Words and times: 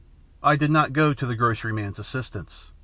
I 0.41 0.55
did 0.55 0.71
not 0.71 0.93
go 0.93 1.13
to 1.13 1.25
the 1.27 1.35
groceryman's 1.35 1.99
assistance. 1.99 2.71